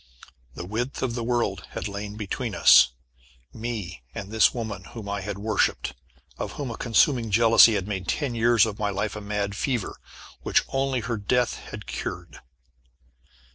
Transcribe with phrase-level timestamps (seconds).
[0.55, 2.87] The width of the world had lain between us,
[3.53, 5.93] me and this woman whom I had worshipped,
[6.39, 9.95] of whom a consuming jealousy had made ten years of my life a mad fever,
[10.41, 12.39] which only her death had cured.